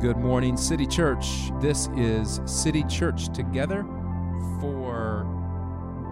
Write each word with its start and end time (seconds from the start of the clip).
Good 0.00 0.16
morning, 0.16 0.56
City 0.56 0.86
Church. 0.86 1.50
This 1.60 1.90
is 1.94 2.40
City 2.46 2.84
Church 2.84 3.28
Together 3.34 3.82
for 4.58 5.26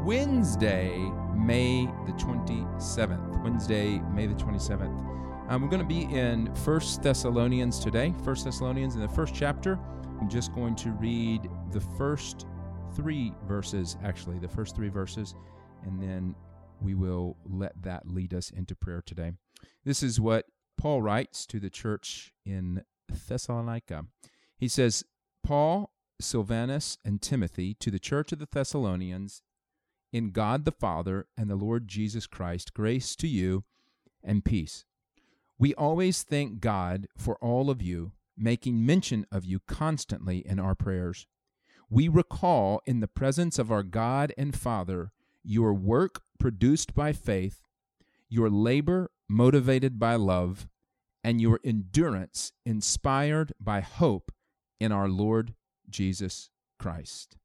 Wednesday, 0.05 0.99
May 1.35 1.87
the 2.05 2.13
27th. 2.13 3.43
Wednesday, 3.43 3.99
May 4.13 4.27
the 4.27 4.35
27th. 4.35 5.49
Um, 5.49 5.63
we're 5.63 5.71
going 5.71 5.81
to 5.81 5.89
be 5.89 6.03
in 6.03 6.55
First 6.57 7.03
Thessalonians 7.03 7.79
today. 7.79 8.13
First 8.27 8.45
Thessalonians 8.45 8.95
in 8.95 9.01
the 9.01 9.09
first 9.09 9.35
chapter. 9.35 9.79
I'm 10.21 10.29
just 10.29 10.53
going 10.55 10.77
to 10.77 10.91
read 10.91 11.49
the 11.73 11.81
first 11.81 12.45
three 12.95 13.33
verses, 13.47 13.97
actually, 14.05 14.39
the 14.39 14.49
first 14.49 14.77
three 14.77 14.91
verses, 14.91 15.35
and 15.85 15.99
then 15.99 16.35
we 16.83 16.95
will 16.95 17.39
let 17.47 17.73
that 17.85 18.07
lead 18.07 18.35
us 18.35 18.51
into 18.51 18.77
prayer 18.77 19.03
today. 19.07 19.33
This 19.87 20.03
is 20.03 20.21
what 20.21 20.45
Paul 20.77 21.01
writes 21.01 21.47
to 21.47 21.59
the 21.59 21.71
church 21.71 22.35
in 22.45 22.83
Thessalonica. 23.09 24.07
He 24.57 24.69
says, 24.69 25.05
Paul, 25.43 25.93
Silvanus, 26.21 26.99
and 27.05 27.23
Timothy 27.23 27.75
to 27.75 27.91
the 27.91 27.99
church 27.99 28.33
of 28.33 28.39
the 28.39 28.49
Thessalonians, 28.51 29.43
in 30.13 30.31
God 30.31 30.65
the 30.65 30.73
Father 30.73 31.27
and 31.37 31.51
the 31.51 31.57
Lord 31.57 31.87
Jesus 31.87 32.27
Christ, 32.27 32.75
grace 32.75 33.15
to 33.17 33.29
you 33.29 33.65
and 34.23 34.45
peace. 34.45 34.85
We 35.59 35.75
always 35.75 36.23
thank 36.23 36.61
God 36.61 37.09
for 37.17 37.37
all 37.37 37.69
of 37.69 37.83
you, 37.83 38.13
making 38.37 38.87
mention 38.87 39.27
of 39.31 39.45
you 39.45 39.61
constantly 39.61 40.39
in 40.39 40.59
our 40.59 40.75
prayers. 40.75 41.27
We 41.91 42.09
recall 42.09 42.81
in 42.87 43.01
the 43.01 43.09
presence 43.09 43.59
of 43.59 43.73
our 43.73 43.83
God 43.83 44.33
and 44.39 44.57
Father 44.57 45.13
your 45.43 45.73
work 45.73 46.23
produced 46.39 46.95
by 46.95 47.13
faith, 47.13 47.63
your 48.29 48.51
labor 48.51 49.11
motivated 49.29 49.99
by 49.99 50.15
love, 50.17 50.69
and 51.23 51.41
your 51.41 51.61
endurance 51.65 52.53
inspired 52.65 53.53
by 53.61 53.81
hope 53.81 54.33
in 54.81 54.93
our 54.93 55.09
Lord 55.09 55.55
Jesus 55.89 56.51
Christ. 56.79 57.37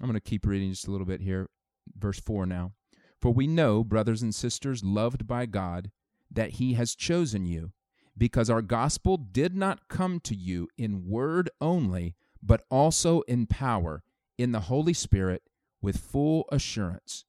I'm 0.00 0.06
going 0.06 0.14
to 0.14 0.20
keep 0.20 0.46
reading 0.46 0.70
just 0.70 0.88
a 0.88 0.90
little 0.90 1.06
bit 1.06 1.20
here. 1.20 1.48
Verse 1.96 2.20
4 2.20 2.46
now. 2.46 2.72
For 3.20 3.30
we 3.30 3.46
know, 3.46 3.84
brothers 3.84 4.22
and 4.22 4.34
sisters, 4.34 4.84
loved 4.84 5.26
by 5.26 5.46
God, 5.46 5.90
that 6.30 6.50
He 6.50 6.74
has 6.74 6.94
chosen 6.94 7.46
you, 7.46 7.72
because 8.18 8.50
our 8.50 8.62
gospel 8.62 9.16
did 9.16 9.54
not 9.54 9.88
come 9.88 10.20
to 10.20 10.34
you 10.34 10.68
in 10.76 11.06
word 11.06 11.48
only, 11.60 12.16
but 12.42 12.64
also 12.70 13.22
in 13.22 13.46
power, 13.46 14.02
in 14.36 14.52
the 14.52 14.60
Holy 14.60 14.92
Spirit, 14.92 15.42
with 15.80 15.98
full 15.98 16.44
assurance 16.50 17.24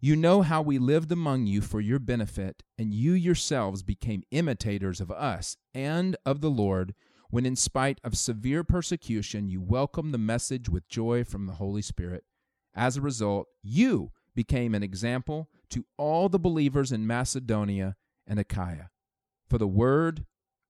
you 0.00 0.14
know 0.14 0.42
how 0.42 0.62
we 0.62 0.78
lived 0.78 1.10
among 1.10 1.46
you 1.46 1.60
for 1.60 1.80
your 1.80 1.98
benefit, 1.98 2.62
and 2.78 2.94
you 2.94 3.12
yourselves 3.12 3.82
became 3.82 4.22
imitators 4.30 5.00
of 5.00 5.10
us 5.10 5.56
and 5.74 6.16
of 6.24 6.40
the 6.40 6.50
Lord, 6.50 6.94
when 7.30 7.44
in 7.44 7.56
spite 7.56 8.00
of 8.04 8.16
severe 8.16 8.62
persecution 8.62 9.48
you 9.48 9.60
welcomed 9.60 10.14
the 10.14 10.18
message 10.18 10.68
with 10.68 10.88
joy 10.88 11.24
from 11.24 11.46
the 11.46 11.54
Holy 11.54 11.82
Spirit. 11.82 12.22
As 12.76 12.96
a 12.96 13.00
result, 13.00 13.48
you 13.60 14.12
became 14.36 14.72
an 14.72 14.84
example 14.84 15.50
to 15.70 15.84
all 15.96 16.28
the 16.28 16.38
believers 16.38 16.92
in 16.92 17.04
Macedonia 17.04 17.96
and 18.24 18.38
Achaia. 18.38 18.90
For 19.50 19.58
the 19.58 19.66
word 19.66 20.26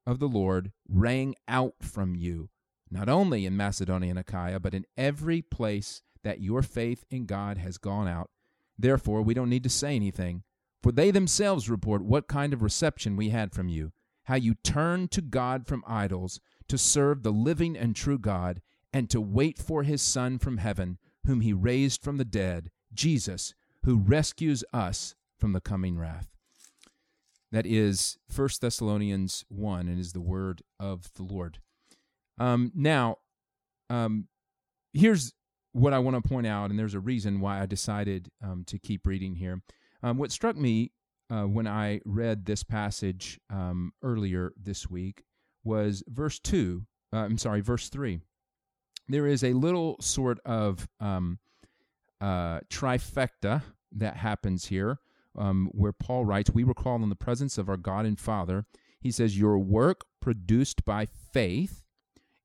of 0.07 0.21
the 0.21 0.29
Lord 0.29 0.73
rang 0.89 1.35
out 1.47 1.75
from 1.83 2.15
you, 2.15 2.49
not 2.91 3.11
only 3.11 3.45
in 3.45 3.59
Macedonia 3.59 4.09
and 4.09 4.19
Achaia, 4.19 4.59
but 4.59 4.73
in 4.73 4.87
every 4.97 5.43
place 5.43 6.01
that 6.25 6.41
your 6.41 6.63
faith 6.63 7.05
in 7.11 7.27
God 7.27 7.59
has 7.59 7.77
gone 7.77 8.09
out 8.09 8.31
Therefore, 8.79 9.23
we 9.23 9.35
don't 9.35 9.51
need 9.51 9.65
to 9.65 9.71
say 9.71 9.97
anything, 9.97 10.45
for 10.83 10.93
they 10.93 11.11
themselves 11.11 11.69
report 11.69 12.05
what 12.05 12.29
kind 12.29 12.53
of 12.53 12.63
reception 12.63 13.17
we 13.17 13.31
had 13.31 13.53
from 13.53 13.69
you, 13.69 13.93
how 14.25 14.37
you 14.37 14.55
turned 14.63 15.11
to 15.13 15.21
God 15.21 15.67
from 15.67 15.83
idols 15.87 16.41
to 16.69 16.79
serve 16.79 17.23
the 17.23 17.33
living 17.33 17.77
and 17.77 17.97
true 17.97 18.19
God, 18.19 18.61
and 18.93 19.11
to 19.11 19.21
wait 19.21 19.59
for 19.59 19.83
his 19.83 20.01
Son 20.01 20.39
from 20.39 20.59
heaven, 20.59 20.99
whom 21.27 21.41
he 21.41 21.53
raised 21.53 22.03
from 22.03 22.17
the 22.17 22.25
dead, 22.25 22.71
Jesus, 22.95 23.55
who 23.85 23.99
rescues 23.99 24.65
us 24.73 25.15
from 25.39 25.53
the 25.53 25.61
coming 25.61 25.99
wrath. 25.99 26.29
That 27.51 27.67
is 27.67 28.19
1 28.35 28.49
Thessalonians 28.61 29.45
1 29.49 29.89
and 29.89 29.99
is 29.99 30.13
the 30.13 30.21
word 30.21 30.63
of 30.79 31.13
the 31.15 31.23
Lord. 31.23 31.59
Um, 32.39 32.73
now, 32.75 33.19
um, 33.89 34.29
here's 34.93 35.33
what 35.73 35.93
I 35.93 35.99
want 35.99 36.23
to 36.23 36.29
point 36.29 36.47
out, 36.47 36.71
and 36.71 36.79
there's 36.79 36.95
a 36.95 37.01
reason 37.01 37.41
why 37.41 37.61
I 37.61 37.67
decided 37.67 38.31
um, 38.43 38.65
to 38.67 38.79
keep 38.79 39.07
reading 39.07 39.35
here. 39.35 39.63
Um, 40.03 40.17
what 40.19 40.33
struck 40.33 40.57
me 40.57 40.93
uh, 41.31 41.43
when 41.43 41.67
I 41.67 42.01
read 42.05 42.47
this 42.47 42.63
passage 42.63 43.41
um, 43.51 43.93
earlier 44.03 44.53
this 44.61 44.89
week 44.89 45.25
was 45.65 46.03
verse 46.09 46.39
2. 46.39 46.83
Uh, 47.13 47.17
I'm 47.19 47.39
sorry, 47.39 47.61
verse 47.61 47.89
3. 47.89 48.21
There 49.09 49.27
is 49.27 49.43
a 49.43 49.53
little 49.53 49.97
sort 50.01 50.39
of 50.45 50.89
um, 51.01 51.39
uh, 52.21 52.61
trifecta 52.71 53.63
that 53.93 54.17
happens 54.17 54.67
here 54.67 55.01
um, 55.37 55.71
where 55.73 55.93
Paul 55.93 56.25
writes, 56.25 56.51
We 56.51 56.65
recall 56.65 57.03
in 57.03 57.09
the 57.09 57.15
presence 57.15 57.59
of 57.59 57.69
our 57.69 57.77
God 57.77 58.05
and 58.05 58.19
Father. 58.19 58.67
He 59.01 59.11
says, 59.11 59.39
Your 59.39 59.59
work 59.59 60.05
produced 60.21 60.85
by 60.85 61.07
faith 61.07 61.85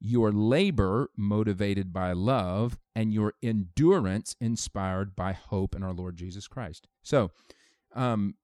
your 0.05 0.33
labor 0.33 1.09
motivated 1.15 1.93
by 1.93 2.11
love, 2.11 2.77
and 2.93 3.13
your 3.13 3.33
endurance 3.41 4.35
inspired 4.41 5.15
by 5.15 5.31
hope 5.31 5.73
in 5.73 5.81
our 5.81 5.93
Lord 5.93 6.17
Jesus 6.17 6.45
Christ. 6.45 6.87
So, 7.03 7.31
um, 7.95 8.35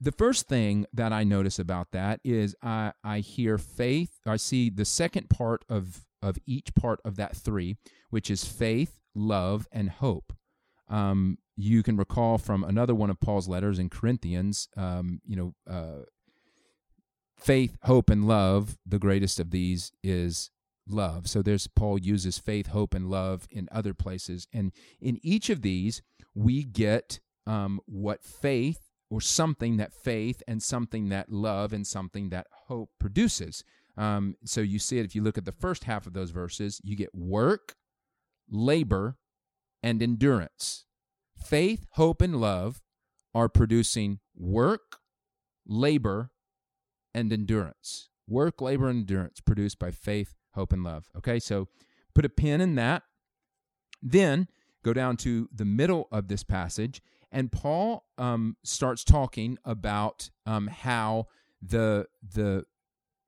the 0.00 0.10
first 0.10 0.48
thing 0.48 0.84
that 0.92 1.12
I 1.12 1.22
notice 1.22 1.60
about 1.60 1.92
that 1.92 2.20
is 2.24 2.56
I, 2.60 2.92
I 3.04 3.20
hear 3.20 3.56
faith. 3.56 4.18
I 4.26 4.36
see 4.36 4.68
the 4.68 4.84
second 4.84 5.30
part 5.30 5.64
of, 5.68 6.04
of 6.20 6.38
each 6.44 6.74
part 6.74 7.00
of 7.04 7.14
that 7.16 7.36
three, 7.36 7.76
which 8.10 8.28
is 8.28 8.44
faith, 8.44 8.98
love, 9.14 9.68
and 9.70 9.88
hope. 9.88 10.34
Um, 10.88 11.38
you 11.56 11.84
can 11.84 11.96
recall 11.96 12.36
from 12.36 12.64
another 12.64 12.94
one 12.94 13.10
of 13.10 13.20
Paul's 13.20 13.48
letters 13.48 13.78
in 13.78 13.88
Corinthians, 13.88 14.68
um, 14.76 15.20
you 15.24 15.36
know, 15.36 15.54
uh, 15.70 16.04
faith, 17.38 17.76
hope, 17.84 18.10
and 18.10 18.26
love. 18.26 18.76
The 18.84 18.98
greatest 18.98 19.38
of 19.40 19.50
these 19.50 19.92
is 20.02 20.50
love. 20.88 21.28
So 21.28 21.42
there's 21.42 21.66
Paul 21.66 21.98
uses 21.98 22.38
faith, 22.38 22.68
hope, 22.68 22.94
and 22.94 23.10
love 23.10 23.46
in 23.50 23.68
other 23.72 23.94
places. 23.94 24.46
And 24.52 24.72
in 25.00 25.18
each 25.22 25.50
of 25.50 25.62
these, 25.62 26.02
we 26.34 26.62
get 26.62 27.20
um, 27.46 27.80
what 27.86 28.24
faith 28.24 28.80
or 29.10 29.20
something 29.20 29.76
that 29.76 29.92
faith 29.92 30.42
and 30.48 30.62
something 30.62 31.08
that 31.10 31.30
love 31.30 31.72
and 31.72 31.86
something 31.86 32.30
that 32.30 32.46
hope 32.66 32.90
produces. 32.98 33.64
Um, 33.96 34.36
so 34.44 34.60
you 34.60 34.78
see 34.78 34.98
it 34.98 35.04
if 35.04 35.14
you 35.14 35.22
look 35.22 35.38
at 35.38 35.44
the 35.44 35.52
first 35.52 35.84
half 35.84 36.06
of 36.06 36.12
those 36.12 36.30
verses, 36.30 36.80
you 36.84 36.96
get 36.96 37.14
work, 37.14 37.76
labor, 38.50 39.16
and 39.82 40.02
endurance. 40.02 40.84
Faith, 41.36 41.86
hope, 41.92 42.20
and 42.20 42.40
love 42.40 42.82
are 43.34 43.48
producing 43.48 44.18
work, 44.34 44.98
labor, 45.66 46.30
and 47.14 47.32
endurance. 47.32 48.08
Work, 48.28 48.60
labor, 48.60 48.88
and 48.88 49.00
endurance 49.00 49.40
produced 49.40 49.78
by 49.78 49.90
faith, 49.90 50.34
hope, 50.56 50.72
and 50.72 50.82
love. 50.82 51.08
Okay, 51.16 51.38
so 51.38 51.68
put 52.14 52.24
a 52.24 52.28
pin 52.28 52.60
in 52.60 52.74
that. 52.74 53.04
Then 54.02 54.48
go 54.84 54.92
down 54.92 55.16
to 55.18 55.48
the 55.54 55.64
middle 55.64 56.08
of 56.10 56.28
this 56.28 56.42
passage, 56.42 57.00
and 57.30 57.50
Paul 57.52 58.04
um, 58.18 58.56
starts 58.64 59.04
talking 59.04 59.58
about 59.64 60.30
um, 60.44 60.66
how 60.66 61.28
the 61.62 62.06
the 62.22 62.64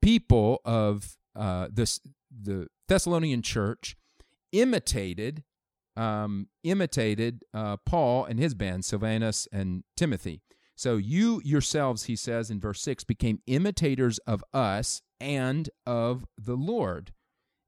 people 0.03 0.61
of 0.65 1.17
uh, 1.37 1.69
this 1.72 2.00
the 2.31 2.67
Thessalonian 2.88 3.43
church 3.43 3.97
imitated 4.53 5.44
um, 5.99 6.47
imitated 6.62 7.43
uh, 7.53 7.77
Paul 7.84 8.25
and 8.25 8.38
his 8.38 8.55
band, 8.55 8.84
Silvanus 8.84 9.49
and 9.53 9.83
Timothy. 9.97 10.43
So 10.77 10.97
you 10.97 11.43
yourselves, 11.44 12.05
he 12.05 12.15
says 12.15 12.50
in 12.50 12.61
verse 12.61 12.81
6, 12.83 13.03
became 13.03 13.41
imitators 13.49 14.19
of 14.19 14.44
us 14.55 15.03
and 15.19 15.69
of 15.85 16.25
the 16.38 16.55
Lord. 16.55 17.12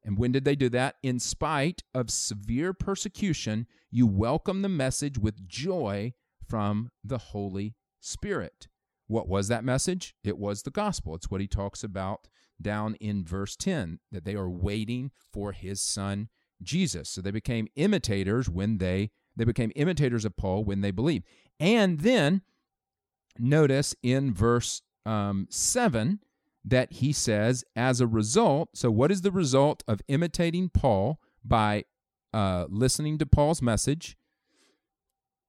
And 0.05 0.19
when 0.19 0.33
did 0.33 0.45
they 0.45 0.57
do 0.57 0.69
that? 0.71 0.97
In 1.03 1.19
spite 1.19 1.83
of 1.95 2.11
severe 2.11 2.73
persecution, 2.73 3.67
you 3.91 4.07
welcome 4.07 4.63
the 4.63 4.69
message 4.69 5.19
with 5.19 5.47
joy 5.47 6.15
from 6.49 6.91
the 7.05 7.19
Holy 7.19 7.75
Spirit. 8.01 8.69
What 9.07 9.29
was 9.29 9.49
that 9.49 9.65
message? 9.65 10.15
It 10.25 10.39
was 10.39 10.63
the 10.63 10.71
gospel. 10.71 11.15
It's 11.15 11.31
what 11.31 11.41
he 11.41 11.47
talks 11.47 11.85
about 11.85 12.29
down 12.61 12.95
in 12.97 13.25
verse 13.25 13.57
10 13.57 13.99
that 14.13 14.25
they 14.25 14.35
are 14.35 14.49
waiting 14.49 15.11
for 15.33 15.53
his 15.53 15.81
son 15.81 16.29
Jesus. 16.63 17.09
So 17.09 17.21
they 17.21 17.31
became 17.31 17.69
imitators 17.77 18.49
when 18.49 18.79
they 18.79 19.11
they 19.37 19.45
became 19.45 19.73
imitators 19.77 20.25
of 20.25 20.37
Paul 20.37 20.65
when 20.65 20.81
they 20.81 20.91
believed. 20.91 21.25
And 21.59 22.01
then 22.01 22.43
notice 23.39 23.95
in 24.03 24.35
verse 24.35 24.83
um, 25.07 25.47
7 25.51 26.21
that 26.65 26.93
he 26.95 27.13
says, 27.13 27.65
as 27.75 28.01
a 28.01 28.07
result, 28.07 28.71
so 28.75 28.91
what 28.91 29.11
is 29.11 29.23
the 29.23 29.31
result 29.31 29.83
of 29.89 30.01
imitating 30.09 30.69
Paul 30.69 31.21
by 31.45 31.85
uh, 32.33 32.67
listening 32.69 33.19
to 33.19 33.27
Paul's 33.27 33.63
message, 33.63 34.17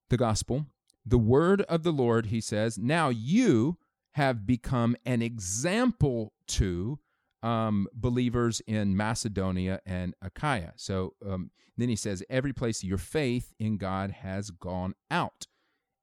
the 0.10 0.18
gospel? 0.18 0.68
The 1.06 1.18
word 1.18 1.62
of 1.64 1.84
the 1.84 1.92
Lord, 1.92 2.28
he 2.28 2.40
says, 2.40 2.78
now 2.78 3.10
you 3.10 3.78
have 4.12 4.46
become 4.46 4.96
an 5.06 5.22
example 5.22 6.34
to 6.48 7.00
um, 7.44 7.88
believers 7.94 8.62
in 8.68 8.96
Macedonia 8.96 9.82
and 9.86 10.14
Achaia. 10.22 10.74
So 10.76 11.16
um, 11.28 11.52
then 11.78 11.90
he 11.90 11.96
says, 11.96 12.24
Every 12.30 12.54
place 12.54 12.84
your 12.84 12.98
faith 12.98 13.54
in 13.60 13.78
God 13.78 14.12
has 14.12 14.52
gone 14.52 14.94
out. 15.10 15.48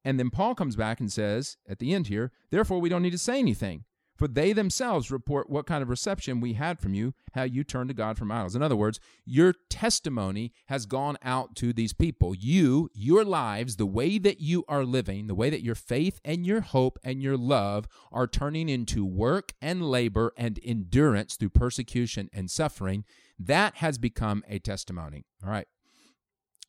And 0.03 0.19
then 0.19 0.29
Paul 0.29 0.55
comes 0.55 0.75
back 0.75 0.99
and 0.99 1.11
says 1.11 1.57
at 1.67 1.79
the 1.79 1.93
end 1.93 2.07
here, 2.07 2.31
Therefore, 2.51 2.79
we 2.79 2.89
don't 2.89 3.01
need 3.01 3.11
to 3.11 3.17
say 3.17 3.39
anything. 3.39 3.85
For 4.19 4.27
they 4.27 4.51
themselves 4.51 5.11
report 5.11 5.49
what 5.49 5.65
kind 5.65 5.81
of 5.81 5.87
reception 5.87 6.41
we 6.41 6.53
had 6.53 6.77
from 6.77 6.93
you, 6.93 7.13
how 7.33 7.43
you 7.43 7.63
turned 7.63 7.87
to 7.87 7.93
God 7.93 8.17
from 8.17 8.33
idols. 8.33 8.53
In 8.53 8.61
other 8.61 8.75
words, 8.75 8.99
your 9.25 9.53
testimony 9.69 10.51
has 10.65 10.85
gone 10.85 11.17
out 11.23 11.55
to 11.55 11.71
these 11.71 11.93
people. 11.93 12.35
You, 12.35 12.89
your 12.93 13.23
lives, 13.23 13.77
the 13.77 13.85
way 13.85 14.17
that 14.17 14.41
you 14.41 14.65
are 14.67 14.83
living, 14.83 15.27
the 15.27 15.35
way 15.35 15.49
that 15.49 15.63
your 15.63 15.73
faith 15.73 16.19
and 16.25 16.45
your 16.45 16.59
hope 16.59 16.99
and 17.01 17.23
your 17.23 17.37
love 17.37 17.87
are 18.11 18.27
turning 18.27 18.67
into 18.67 19.05
work 19.05 19.53
and 19.61 19.89
labor 19.89 20.33
and 20.35 20.59
endurance 20.63 21.37
through 21.37 21.51
persecution 21.51 22.29
and 22.33 22.51
suffering, 22.51 23.05
that 23.39 23.75
has 23.75 23.97
become 23.97 24.43
a 24.49 24.59
testimony. 24.59 25.23
All 25.41 25.49
right 25.49 25.67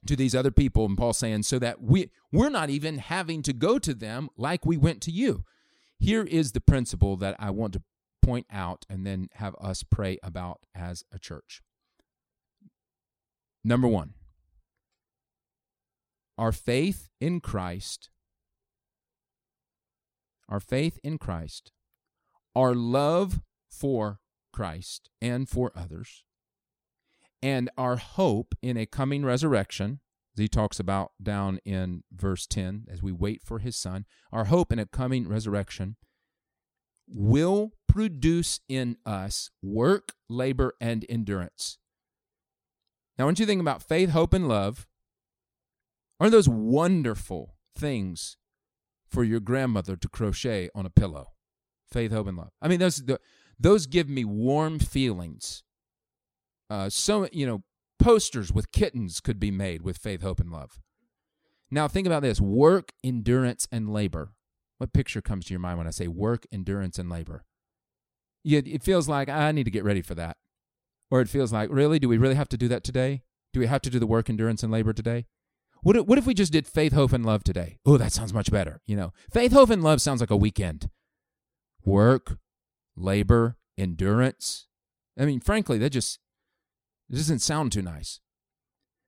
to 0.06 0.16
these 0.16 0.34
other 0.34 0.50
people 0.50 0.86
and 0.86 0.96
Paul 0.96 1.12
saying 1.12 1.42
so 1.42 1.58
that 1.58 1.82
we 1.82 2.10
we're 2.32 2.48
not 2.48 2.70
even 2.70 2.96
having 2.96 3.42
to 3.42 3.52
go 3.52 3.78
to 3.78 3.92
them 3.92 4.30
like 4.34 4.64
we 4.64 4.78
went 4.78 5.02
to 5.02 5.10
you. 5.10 5.44
Here 6.00 6.22
is 6.24 6.52
the 6.52 6.62
principle 6.62 7.18
that 7.18 7.36
I 7.38 7.50
want 7.50 7.74
to 7.74 7.82
point 8.22 8.46
out 8.50 8.86
and 8.88 9.06
then 9.06 9.28
have 9.34 9.54
us 9.60 9.82
pray 9.82 10.18
about 10.22 10.60
as 10.74 11.04
a 11.12 11.18
church. 11.18 11.60
Number 13.62 13.86
one, 13.86 14.14
our 16.38 16.52
faith 16.52 17.10
in 17.20 17.40
Christ, 17.40 18.08
our 20.48 20.58
faith 20.58 20.98
in 21.04 21.18
Christ, 21.18 21.70
our 22.56 22.74
love 22.74 23.40
for 23.70 24.20
Christ 24.54 25.10
and 25.20 25.46
for 25.50 25.70
others, 25.76 26.24
and 27.42 27.68
our 27.76 27.96
hope 27.96 28.54
in 28.62 28.78
a 28.78 28.86
coming 28.86 29.22
resurrection 29.22 30.00
he 30.40 30.48
talks 30.48 30.80
about 30.80 31.12
down 31.22 31.58
in 31.64 32.02
verse 32.12 32.46
10 32.46 32.86
as 32.90 33.02
we 33.02 33.12
wait 33.12 33.42
for 33.42 33.58
his 33.58 33.76
son, 33.76 34.06
our 34.32 34.44
hope 34.44 34.72
in 34.72 34.78
a 34.78 34.86
coming 34.86 35.28
resurrection 35.28 35.96
will 37.06 37.72
produce 37.88 38.60
in 38.68 38.96
us 39.04 39.50
work, 39.62 40.12
labor, 40.28 40.74
and 40.80 41.04
endurance. 41.08 41.78
Now, 43.18 43.26
when 43.26 43.34
you 43.36 43.46
think 43.46 43.60
about 43.60 43.82
faith, 43.82 44.10
hope, 44.10 44.32
and 44.32 44.48
love, 44.48 44.86
aren't 46.18 46.32
those 46.32 46.48
wonderful 46.48 47.56
things 47.76 48.36
for 49.08 49.24
your 49.24 49.40
grandmother 49.40 49.96
to 49.96 50.08
crochet 50.08 50.70
on 50.74 50.86
a 50.86 50.90
pillow? 50.90 51.32
Faith, 51.90 52.12
hope, 52.12 52.28
and 52.28 52.38
love. 52.38 52.52
I 52.62 52.68
mean, 52.68 52.78
those 52.78 53.02
those 53.58 53.86
give 53.86 54.08
me 54.08 54.24
warm 54.24 54.78
feelings. 54.78 55.64
Uh, 56.70 56.88
so 56.88 57.28
you 57.32 57.46
know, 57.46 57.62
Posters 58.00 58.50
with 58.50 58.72
kittens 58.72 59.20
could 59.20 59.38
be 59.38 59.50
made 59.50 59.82
with 59.82 59.98
faith, 59.98 60.22
hope, 60.22 60.40
and 60.40 60.50
love. 60.50 60.80
Now, 61.70 61.86
think 61.86 62.06
about 62.06 62.22
this 62.22 62.40
work, 62.40 62.92
endurance, 63.04 63.68
and 63.70 63.92
labor. 63.92 64.32
What 64.78 64.94
picture 64.94 65.20
comes 65.20 65.44
to 65.46 65.52
your 65.52 65.60
mind 65.60 65.76
when 65.76 65.86
I 65.86 65.90
say 65.90 66.08
work, 66.08 66.46
endurance, 66.50 66.98
and 66.98 67.10
labor? 67.10 67.44
it 68.42 68.82
feels 68.82 69.06
like 69.06 69.28
I 69.28 69.52
need 69.52 69.64
to 69.64 69.70
get 69.70 69.84
ready 69.84 70.00
for 70.00 70.14
that. 70.14 70.38
Or 71.10 71.20
it 71.20 71.28
feels 71.28 71.52
like, 71.52 71.68
really? 71.70 71.98
Do 71.98 72.08
we 72.08 72.16
really 72.16 72.36
have 72.36 72.48
to 72.48 72.56
do 72.56 72.68
that 72.68 72.84
today? 72.84 73.22
Do 73.52 73.60
we 73.60 73.66
have 73.66 73.82
to 73.82 73.90
do 73.90 73.98
the 73.98 74.06
work, 74.06 74.30
endurance, 74.30 74.62
and 74.62 74.72
labor 74.72 74.94
today? 74.94 75.26
What 75.82 75.96
if, 75.96 76.06
what 76.06 76.16
if 76.16 76.26
we 76.26 76.32
just 76.32 76.52
did 76.52 76.66
faith, 76.66 76.94
hope, 76.94 77.12
and 77.12 77.26
love 77.26 77.44
today? 77.44 77.78
Oh, 77.84 77.98
that 77.98 78.12
sounds 78.12 78.32
much 78.32 78.50
better. 78.50 78.80
You 78.86 78.96
know, 78.96 79.12
faith, 79.30 79.52
hope, 79.52 79.68
and 79.68 79.82
love 79.82 80.00
sounds 80.00 80.20
like 80.20 80.30
a 80.30 80.36
weekend. 80.36 80.88
Work, 81.84 82.38
labor, 82.96 83.58
endurance. 83.76 84.68
I 85.18 85.26
mean, 85.26 85.40
frankly, 85.40 85.76
that 85.78 85.90
just 85.90 86.18
it 87.10 87.16
doesn't 87.16 87.40
sound 87.40 87.72
too 87.72 87.82
nice. 87.82 88.20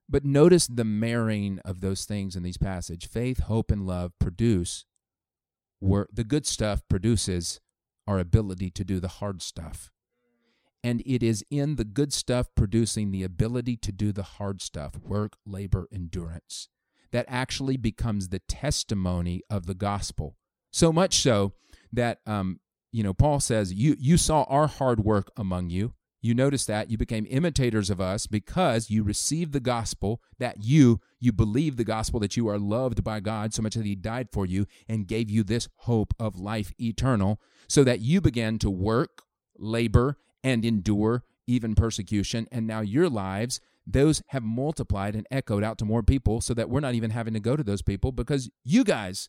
But 0.09 0.25
notice 0.25 0.67
the 0.67 0.85
marrying 0.85 1.61
of 1.65 1.81
those 1.81 2.05
things 2.05 2.37
in 2.37 2.43
these 2.43 2.59
passages. 2.59 3.09
Faith, 3.09 3.41
hope, 3.41 3.71
and 3.71 3.87
love 3.87 4.13
produce 4.19 4.85
where 5.79 6.07
the 6.13 6.25
good 6.25 6.47
stuff 6.47 6.83
produces 6.89 7.61
our 8.07 8.19
ability 8.19 8.71
to 8.71 8.85
do 8.85 9.01
the 9.01 9.09
hard 9.09 9.41
stuff. 9.41 9.91
And 10.85 11.01
it 11.07 11.23
is 11.23 11.45
in 11.51 11.77
the 11.77 11.85
good 11.85 12.13
stuff 12.13 12.49
producing 12.57 13.13
the 13.13 13.23
ability 13.23 13.77
to 13.79 13.93
do 13.93 14.13
the 14.13 14.25
hard 14.25 14.61
stuff, 14.61 14.99
work, 14.99 15.37
labor, 15.47 15.87
endurance, 15.93 16.69
that 17.13 17.25
actually 17.29 17.77
becomes 17.77 18.29
the 18.29 18.41
testimony 18.41 19.43
of 19.49 19.67
the 19.67 19.75
gospel. 19.75 20.37
So 20.73 20.93
much 20.93 21.21
so 21.21 21.53
that 21.93 22.19
um, 22.27 22.59
you 22.91 23.03
know, 23.03 23.15
Paul 23.15 23.41
says, 23.41 23.73
You 23.73 23.97
you 23.99 24.17
saw 24.17 24.43
our 24.45 24.67
hard 24.67 25.01
work 25.01 25.31
among 25.37 25.71
you, 25.71 25.95
you 26.23 26.35
notice 26.35 26.65
that 26.67 26.89
you 26.89 26.97
became 26.97 27.27
imitators 27.29 27.91
of 27.91 28.01
us 28.01 28.27
because 28.27 28.89
you 28.89 29.03
received 29.03 29.53
the 29.53 29.61
gospel 29.61 30.23
that 30.39 30.63
you 30.63 31.01
you 31.21 31.33
believe 31.33 31.77
the 31.77 31.85
gospel 31.85 32.21
that 32.21 32.37
you 32.37 32.49
are 32.49 32.59
loved 32.59 33.05
by 33.05 33.21
God 33.21 33.53
so 33.53 33.63
much 33.63 33.75
that 33.75 33.85
he 33.85 33.97
died 33.97 34.29
for 34.33 34.47
you 34.47 34.67
and 34.89 35.09
gave 35.09 35.29
you 35.29 35.43
this 35.43 35.69
hope 35.79 36.15
of 36.19 36.39
life 36.39 36.73
eternal 36.81 37.41
so 37.69 37.85
that 37.85 38.01
you 38.01 38.21
began 38.21 38.59
to 38.59 38.71
work 38.71 39.23
labor 39.59 40.17
and 40.43 40.65
endure 40.65 41.25
even 41.47 41.75
persecution. 41.75 42.47
And 42.51 42.67
now 42.67 42.81
your 42.81 43.09
lives 43.09 43.61
those 43.85 44.23
have 44.29 44.45
multiplied 44.45 45.17
and 45.17 45.27
echoed 45.31 45.65
out 45.65 45.77
to 45.79 45.85
more 45.85 46.05
people 46.05 46.41
so 46.41 46.55
that 46.55 46.71
we're 46.71 46.79
not 46.79 46.95
even 46.95 47.11
having 47.11 47.35
to 47.35 47.41
go 47.41 47.57
to 47.57 47.65
those 47.65 47.83
people 47.83 48.13
because 48.13 48.49
you 48.65 48.85
guys 48.85 49.29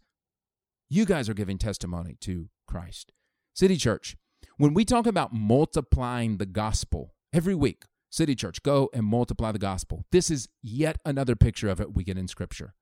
you 0.90 1.06
guys 1.06 1.28
are 1.28 1.34
giving 1.34 1.57
testimony 1.57 2.18
to 2.22 2.50
Christ. 2.68 3.12
City 3.56 3.78
church 3.78 4.16
when 4.58 4.74
we 4.74 4.86
talk 4.86 5.06
about 5.06 5.34
multiplying 5.34 6.38
the 6.38 6.46
gospel 6.46 7.14
every 7.32 7.56
week, 7.56 7.84
City 8.10 8.36
Church, 8.36 8.62
go 8.62 8.90
and 8.94 9.06
multiply 9.06 9.52
the 9.52 9.60
gospel. 9.60 10.06
This 10.12 10.30
is 10.30 10.48
yet 10.62 10.98
another 11.06 11.36
picture 11.36 11.70
of 11.70 11.82
it 11.82 11.94
we 11.94 12.04
get 12.04 12.18
in 12.18 12.28
Scripture. 12.28 12.76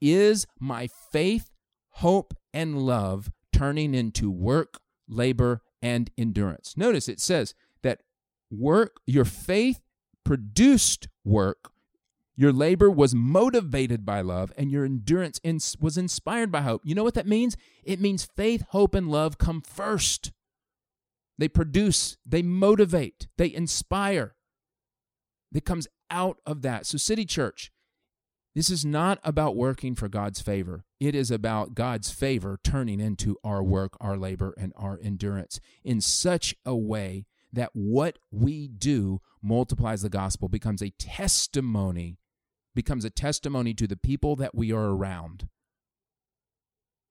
Is 0.00 0.46
my 0.58 0.88
faith, 1.12 1.50
hope, 1.90 2.34
and 2.52 2.78
love 2.78 3.30
turning 3.52 3.94
into 3.94 4.30
work, 4.30 4.80
labor, 5.08 5.62
and 5.80 6.10
endurance? 6.18 6.76
Notice 6.76 7.08
it 7.08 7.20
says 7.20 7.54
that 7.82 8.02
work, 8.50 8.96
your 9.06 9.24
faith 9.24 9.80
produced 10.24 11.06
work, 11.24 11.70
your 12.34 12.52
labor 12.52 12.90
was 12.90 13.14
motivated 13.14 14.04
by 14.04 14.22
love, 14.22 14.52
and 14.56 14.70
your 14.70 14.84
endurance 14.84 15.38
was 15.78 15.96
inspired 15.96 16.50
by 16.50 16.62
hope. 16.62 16.82
You 16.84 16.94
know 16.94 17.04
what 17.04 17.14
that 17.14 17.26
means? 17.28 17.56
It 17.84 18.00
means 18.00 18.24
faith, 18.24 18.64
hope, 18.70 18.94
and 18.94 19.08
love 19.08 19.38
come 19.38 19.60
first. 19.60 20.32
They 21.42 21.48
produce, 21.48 22.16
they 22.24 22.40
motivate, 22.40 23.26
they 23.36 23.52
inspire. 23.52 24.36
That 25.50 25.64
comes 25.64 25.88
out 26.08 26.38
of 26.46 26.62
that. 26.62 26.86
So, 26.86 26.98
City 26.98 27.24
Church, 27.24 27.72
this 28.54 28.70
is 28.70 28.84
not 28.84 29.18
about 29.24 29.56
working 29.56 29.96
for 29.96 30.08
God's 30.08 30.40
favor. 30.40 30.84
It 31.00 31.16
is 31.16 31.32
about 31.32 31.74
God's 31.74 32.12
favor 32.12 32.60
turning 32.62 33.00
into 33.00 33.38
our 33.42 33.60
work, 33.60 33.96
our 34.00 34.16
labor, 34.16 34.54
and 34.56 34.72
our 34.76 35.00
endurance 35.02 35.58
in 35.82 36.00
such 36.00 36.54
a 36.64 36.76
way 36.76 37.26
that 37.52 37.70
what 37.72 38.20
we 38.30 38.68
do 38.68 39.20
multiplies 39.42 40.02
the 40.02 40.08
gospel, 40.08 40.48
becomes 40.48 40.80
a 40.80 40.90
testimony, 40.90 42.20
becomes 42.72 43.04
a 43.04 43.10
testimony 43.10 43.74
to 43.74 43.88
the 43.88 43.96
people 43.96 44.36
that 44.36 44.54
we 44.54 44.70
are 44.70 44.90
around 44.90 45.48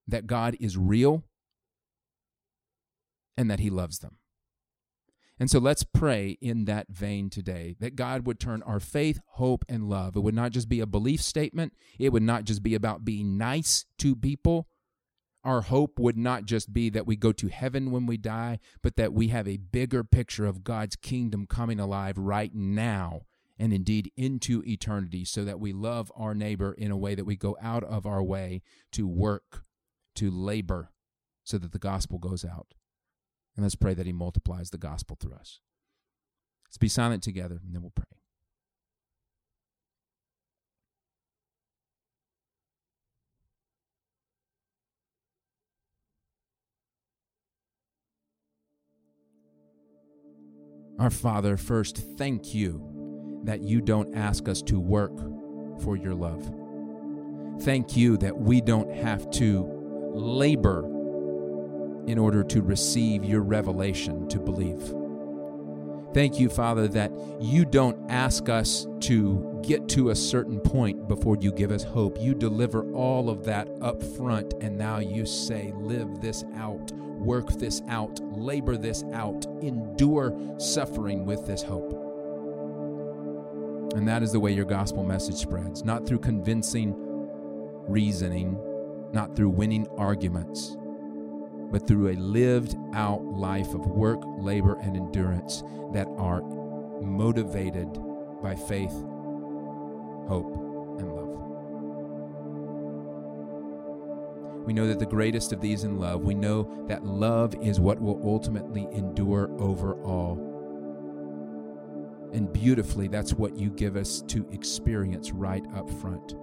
that 0.07 0.25
God 0.25 0.55
is 0.61 0.77
real 0.77 1.25
and 3.35 3.51
that 3.51 3.59
He 3.59 3.69
loves 3.69 3.99
them. 3.99 4.19
And 5.41 5.49
so 5.49 5.57
let's 5.57 5.83
pray 5.83 6.37
in 6.39 6.65
that 6.65 6.89
vein 6.89 7.31
today 7.31 7.75
that 7.79 7.95
God 7.95 8.27
would 8.27 8.39
turn 8.39 8.61
our 8.61 8.79
faith, 8.79 9.21
hope, 9.25 9.65
and 9.67 9.89
love. 9.89 10.15
It 10.15 10.19
would 10.19 10.35
not 10.35 10.51
just 10.51 10.69
be 10.69 10.81
a 10.81 10.85
belief 10.85 11.19
statement, 11.19 11.73
it 11.97 12.13
would 12.13 12.21
not 12.21 12.43
just 12.43 12.61
be 12.61 12.75
about 12.75 13.03
being 13.03 13.39
nice 13.39 13.85
to 13.97 14.15
people. 14.15 14.67
Our 15.43 15.61
hope 15.61 15.97
would 15.97 16.15
not 16.15 16.45
just 16.45 16.71
be 16.71 16.91
that 16.91 17.07
we 17.07 17.15
go 17.15 17.31
to 17.31 17.47
heaven 17.47 17.89
when 17.89 18.05
we 18.05 18.17
die, 18.17 18.59
but 18.83 18.97
that 18.97 19.13
we 19.13 19.29
have 19.29 19.47
a 19.47 19.57
bigger 19.57 20.03
picture 20.03 20.45
of 20.45 20.63
God's 20.63 20.95
kingdom 20.95 21.47
coming 21.47 21.79
alive 21.79 22.19
right 22.19 22.53
now 22.53 23.21
and 23.57 23.73
indeed 23.73 24.11
into 24.15 24.61
eternity, 24.67 25.25
so 25.25 25.43
that 25.43 25.59
we 25.59 25.73
love 25.73 26.11
our 26.15 26.35
neighbor 26.35 26.71
in 26.71 26.91
a 26.91 26.97
way 26.97 27.15
that 27.15 27.25
we 27.25 27.35
go 27.35 27.57
out 27.59 27.83
of 27.83 28.05
our 28.05 28.21
way 28.21 28.61
to 28.91 29.07
work, 29.07 29.63
to 30.13 30.29
labor, 30.29 30.91
so 31.43 31.57
that 31.57 31.71
the 31.71 31.79
gospel 31.79 32.19
goes 32.19 32.45
out. 32.45 32.75
And 33.61 33.65
let's 33.67 33.75
pray 33.75 33.93
that 33.93 34.07
He 34.07 34.11
multiplies 34.11 34.71
the 34.71 34.79
gospel 34.79 35.15
through 35.19 35.35
us. 35.35 35.59
Let's 36.65 36.79
be 36.79 36.87
silent 36.87 37.21
together, 37.21 37.61
and 37.63 37.75
then 37.75 37.83
we'll 37.83 37.91
pray. 37.91 38.05
Our 50.97 51.11
Father, 51.11 51.55
first, 51.55 51.97
thank 52.17 52.55
you 52.55 53.41
that 53.43 53.61
you 53.61 53.79
don't 53.79 54.15
ask 54.15 54.49
us 54.49 54.63
to 54.63 54.79
work 54.79 55.15
for 55.83 55.95
your 55.95 56.15
love. 56.15 56.51
Thank 57.61 57.95
you 57.95 58.17
that 58.17 58.39
we 58.39 58.59
don't 58.59 58.91
have 58.91 59.29
to 59.33 60.11
labor 60.15 60.81
in 62.07 62.17
order 62.17 62.43
to 62.43 62.61
receive 62.61 63.23
your 63.23 63.41
revelation 63.41 64.27
to 64.29 64.39
believe. 64.39 64.93
Thank 66.13 66.39
you, 66.39 66.49
Father, 66.49 66.89
that 66.89 67.11
you 67.39 67.63
don't 67.63 68.11
ask 68.11 68.49
us 68.49 68.85
to 69.01 69.61
get 69.63 69.87
to 69.89 70.09
a 70.09 70.15
certain 70.15 70.59
point 70.59 71.07
before 71.07 71.37
you 71.39 71.53
give 71.53 71.71
us 71.71 71.83
hope. 71.83 72.19
You 72.19 72.33
deliver 72.33 72.91
all 72.93 73.29
of 73.29 73.45
that 73.45 73.69
up 73.81 74.03
front, 74.03 74.53
and 74.59 74.77
now 74.77 74.99
you 74.99 75.25
say, 75.25 75.71
Live 75.77 76.19
this 76.19 76.43
out, 76.55 76.91
work 76.91 77.53
this 77.53 77.81
out, 77.87 78.19
labor 78.35 78.75
this 78.75 79.03
out, 79.13 79.45
endure 79.61 80.37
suffering 80.57 81.25
with 81.25 81.47
this 81.47 81.63
hope. 81.63 81.93
And 83.95 84.05
that 84.07 84.21
is 84.21 84.33
the 84.33 84.39
way 84.39 84.51
your 84.51 84.65
gospel 84.65 85.03
message 85.03 85.35
spreads, 85.35 85.85
not 85.85 86.05
through 86.05 86.19
convincing 86.19 86.93
reasoning, 87.87 88.57
not 89.13 89.35
through 89.35 89.49
winning 89.49 89.87
arguments, 89.97 90.77
but 91.71 91.87
through 91.87 92.09
a 92.09 92.15
lived 92.15 92.75
out 92.93 93.23
life 93.23 93.73
of 93.73 93.87
work, 93.87 94.21
labor, 94.37 94.77
and 94.81 94.95
endurance 94.97 95.63
that 95.93 96.07
are 96.17 96.41
motivated 97.01 97.87
by 98.41 98.55
faith, 98.55 98.91
hope, 100.27 100.53
and 100.99 101.15
love. 101.15 101.31
We 104.65 104.73
know 104.73 104.87
that 104.87 104.99
the 104.99 105.05
greatest 105.05 105.53
of 105.53 105.61
these 105.61 105.83
in 105.83 105.97
love, 105.97 106.21
we 106.21 106.35
know 106.35 106.85
that 106.87 107.03
love 107.05 107.55
is 107.61 107.79
what 107.79 107.99
will 107.99 108.21
ultimately 108.23 108.87
endure 108.91 109.49
over 109.59 109.95
all. 110.03 110.47
And 112.33 112.51
beautifully, 112.53 113.07
that's 113.07 113.33
what 113.33 113.57
you 113.57 113.69
give 113.71 113.95
us 113.95 114.21
to 114.27 114.47
experience 114.51 115.31
right 115.31 115.65
up 115.75 115.89
front. 115.89 116.35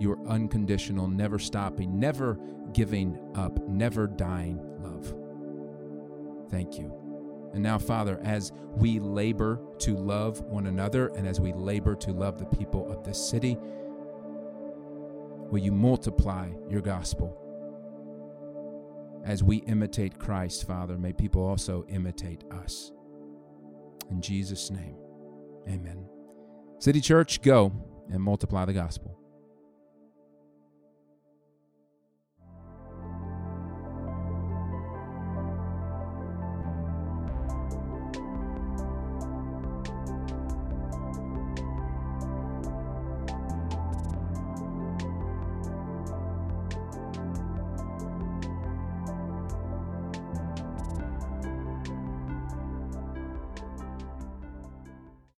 Your 0.00 0.18
unconditional, 0.26 1.08
never 1.08 1.38
stopping, 1.38 1.98
never 1.98 2.38
giving 2.72 3.18
up, 3.34 3.58
never 3.68 4.06
dying 4.06 4.60
love. 4.78 5.14
Thank 6.50 6.78
you. 6.78 6.94
And 7.52 7.62
now, 7.62 7.78
Father, 7.78 8.20
as 8.22 8.52
we 8.76 9.00
labor 9.00 9.60
to 9.80 9.96
love 9.96 10.40
one 10.42 10.66
another 10.66 11.08
and 11.16 11.26
as 11.26 11.40
we 11.40 11.52
labor 11.52 11.96
to 11.96 12.12
love 12.12 12.38
the 12.38 12.46
people 12.46 12.90
of 12.90 13.04
this 13.04 13.18
city, 13.28 13.56
will 15.50 15.58
you 15.58 15.72
multiply 15.72 16.48
your 16.68 16.80
gospel? 16.80 17.36
As 19.24 19.42
we 19.42 19.58
imitate 19.58 20.18
Christ, 20.18 20.66
Father, 20.66 20.96
may 20.96 21.12
people 21.12 21.42
also 21.42 21.84
imitate 21.88 22.44
us. 22.52 22.92
In 24.10 24.20
Jesus' 24.20 24.70
name, 24.70 24.96
amen. 25.68 26.08
City 26.78 27.00
Church, 27.00 27.42
go 27.42 27.72
and 28.10 28.22
multiply 28.22 28.64
the 28.64 28.72
gospel. 28.72 29.19